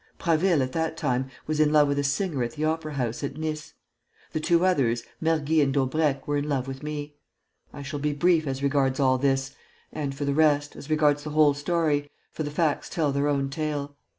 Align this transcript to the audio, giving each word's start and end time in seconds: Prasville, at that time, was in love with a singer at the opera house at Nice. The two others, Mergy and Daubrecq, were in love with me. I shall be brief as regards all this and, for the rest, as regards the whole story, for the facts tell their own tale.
Prasville, 0.17 0.63
at 0.63 0.71
that 0.71 0.97
time, 0.97 1.29
was 1.45 1.59
in 1.59 1.71
love 1.71 1.87
with 1.87 1.99
a 1.99 2.03
singer 2.03 2.41
at 2.41 2.53
the 2.53 2.65
opera 2.65 2.95
house 2.95 3.23
at 3.23 3.37
Nice. 3.37 3.75
The 4.31 4.39
two 4.39 4.65
others, 4.65 5.03
Mergy 5.21 5.61
and 5.61 5.71
Daubrecq, 5.71 6.27
were 6.27 6.37
in 6.37 6.49
love 6.49 6.67
with 6.67 6.81
me. 6.81 7.17
I 7.71 7.83
shall 7.83 7.99
be 7.99 8.11
brief 8.11 8.47
as 8.47 8.63
regards 8.63 8.99
all 8.99 9.19
this 9.19 9.53
and, 9.93 10.15
for 10.15 10.25
the 10.25 10.33
rest, 10.33 10.75
as 10.75 10.89
regards 10.89 11.23
the 11.23 11.29
whole 11.29 11.53
story, 11.53 12.09
for 12.31 12.41
the 12.41 12.49
facts 12.49 12.89
tell 12.89 13.11
their 13.11 13.27
own 13.27 13.51
tale. 13.51 13.95